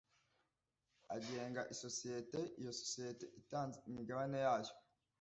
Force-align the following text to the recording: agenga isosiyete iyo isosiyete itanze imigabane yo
agenga 1.15 1.61
isosiyete 1.73 2.39
iyo 2.59 2.69
isosiyete 2.75 3.25
itanze 3.41 3.77
imigabane 3.89 4.37
yo 4.45 4.71